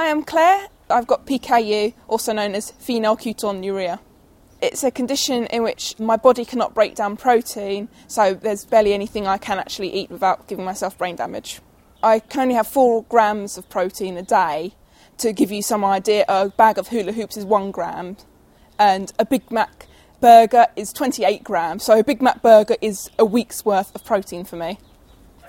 [0.00, 0.68] Hi, I'm Claire.
[0.88, 3.98] I've got PKU, also known as phenylketonuria.
[4.62, 9.26] It's a condition in which my body cannot break down protein, so there's barely anything
[9.26, 11.60] I can actually eat without giving myself brain damage.
[12.02, 14.72] I can only have four grams of protein a day.
[15.18, 18.16] To give you some idea, a bag of hula hoops is one gram,
[18.78, 19.86] and a Big Mac
[20.22, 21.84] burger is 28 grams.
[21.84, 24.78] So a Big Mac burger is a week's worth of protein for me.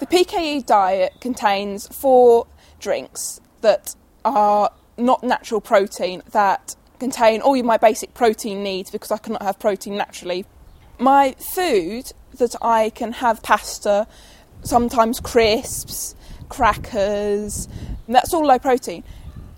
[0.02, 2.48] The PKU diet contains four
[2.82, 3.96] drinks that
[4.26, 9.60] are not natural protein that contain all my basic protein needs because I cannot have
[9.60, 10.46] protein naturally.
[11.00, 14.08] My food that I can have pasta,
[14.64, 16.16] sometimes crisps,
[16.50, 17.68] crackers,
[18.08, 19.04] that's all low protein.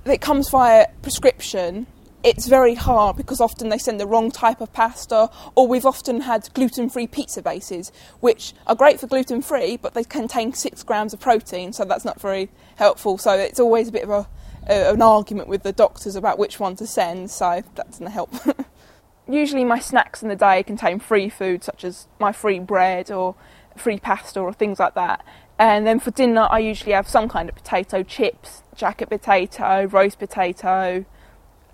[0.06, 1.88] It comes via prescription.
[2.24, 6.22] It's very hard because often they send the wrong type of pasta, or we've often
[6.22, 10.84] had gluten free pizza bases, which are great for gluten free, but they contain six
[10.84, 13.18] grams of protein, so that's not very helpful.
[13.18, 14.28] So it's always a bit of a,
[14.68, 18.34] a an argument with the doctors about which one to send, so that doesn't help.
[19.28, 23.36] Usually, my snacks in the day contain free food, such as my free bread or
[23.78, 25.26] free pasta or things like that.
[25.58, 30.20] And then for dinner, I usually have some kind of potato chips, jacket potato, roast
[30.20, 31.06] potato,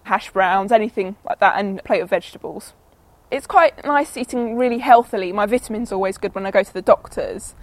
[0.03, 2.73] hash browns, anything like that, and a plate of vegetables.
[3.31, 5.31] It's quite nice eating really healthily.
[5.31, 7.55] My vitamins are always good when I go to the doctors,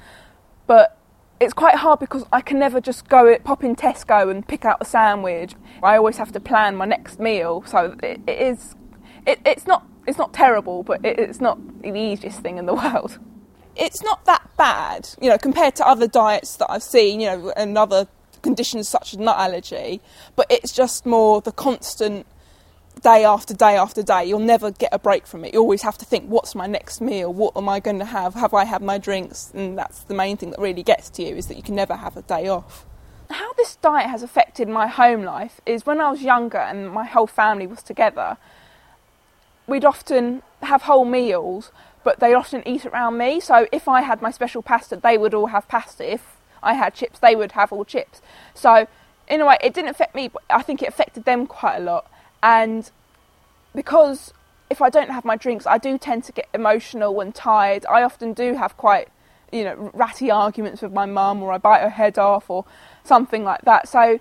[0.67, 0.97] but
[1.41, 4.79] it's quite hard because I can never just go pop in Tesco and pick out
[4.81, 5.55] a sandwich.
[5.83, 8.75] I always have to plan my next meal, so it, it is.
[9.27, 9.87] It, it's not.
[10.07, 13.19] It's not terrible, but it, it's not the easiest thing in the world
[13.77, 17.53] it's not that bad, you know, compared to other diets that I've seen, you know,
[17.57, 18.09] and other
[18.43, 20.01] conditions such as nut allergy.
[20.35, 22.27] But it's just more the constant
[23.03, 24.25] day after day after day.
[24.25, 25.55] You'll never get a break from it.
[25.55, 27.33] You always have to think, what's my next meal?
[27.33, 28.35] What am I going to have?
[28.35, 29.51] Have I had my drinks?
[29.55, 31.95] And that's the main thing that really gets to you is that you can never
[31.95, 32.85] have a day off.
[33.31, 37.05] How this diet has affected my home life is when I was younger and my
[37.05, 38.37] whole family was together,
[39.67, 41.73] we'd often have whole meals,
[42.05, 43.41] but they'd often eat around me.
[43.41, 46.13] So if I had my special pasta, they would all have pasta.
[46.13, 48.23] If I had chips, they would have all chips.
[48.55, 48.87] So
[49.29, 51.81] in a way, it didn't affect me, but I think it affected them quite a
[51.81, 52.11] lot.
[52.47, 52.89] And
[53.75, 54.33] because
[54.71, 57.85] if I don't have my drinks, I do tend to get emotional and tired.
[57.87, 59.09] I often do have quite,
[59.51, 62.65] you know, ratty arguments with my mum, or I bite her head off, or
[63.03, 63.89] something like that.
[63.89, 64.21] So,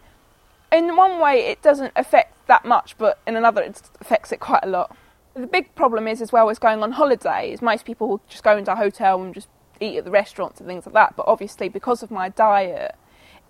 [0.71, 4.63] in one way, it doesn't affect that much, but in another, it affects it quite
[4.63, 4.97] a lot.
[5.35, 7.61] The big problem is as well as going on holidays.
[7.61, 9.49] Most people just go into a hotel and just
[9.79, 11.15] eat at the restaurants and things like that.
[11.15, 12.95] But obviously, because of my diet,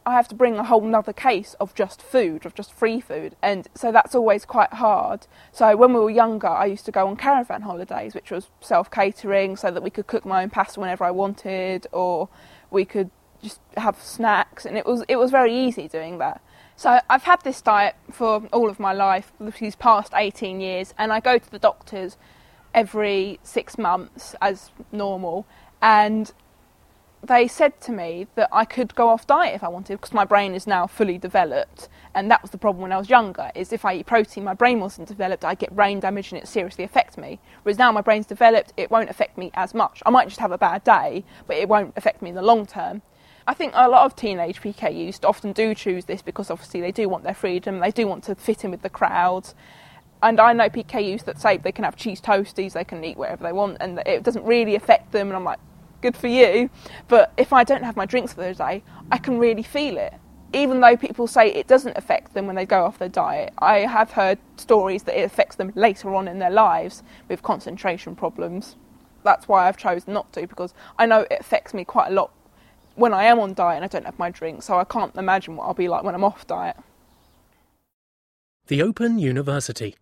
[0.05, 3.35] I have to bring a whole nother case of just food, of just free food,
[3.41, 5.25] and so that's always quite hard.
[5.51, 8.91] So when we were younger, I used to go on caravan holidays, which was self
[8.91, 12.29] catering, so that we could cook my own pasta whenever I wanted, or
[12.69, 13.09] we could
[13.41, 16.41] just have snacks, and it was it was very easy doing that.
[16.75, 21.11] So I've had this diet for all of my life, these past 18 years, and
[21.13, 22.17] I go to the doctors
[22.73, 25.47] every six months as normal.
[25.81, 26.31] And
[27.27, 30.25] they said to me that I could go off diet if I wanted because my
[30.25, 31.89] brain is now fully developed.
[32.13, 34.53] And that was the problem when I was younger, is if I eat protein, my
[34.53, 37.39] brain wasn't developed, I get brain damage and it seriously affects me.
[37.63, 40.01] Whereas now my brain's developed, it won't affect me as much.
[40.05, 42.65] I might just have a bad day, but it won't affect me in the long
[42.65, 43.01] term.
[43.47, 47.07] I think a lot of teenage PKUs often do choose this because obviously they do
[47.07, 49.49] want their freedom, they do want to fit in with the crowd.
[50.23, 53.43] And I know PKUs that say they can have cheese toasties, they can eat whatever
[53.43, 55.27] they want, and it doesn't really affect them.
[55.27, 55.59] And I'm like,
[56.05, 56.69] good for you.
[57.07, 60.13] But if I don't have my drinks for the day, I can really feel it.
[60.53, 63.79] Even though people say it doesn't affect them when they go off their diet, I
[63.79, 68.75] have heard stories that it affects them later on in their lives with concentration problems.
[69.23, 72.31] That's why I've chosen not to because I know it affects me quite a lot
[72.93, 75.55] when I am on diet and I don't have my drink, so I can't imagine
[75.55, 76.77] what I'll be like when I'm off diet.
[78.67, 79.95] The Open University.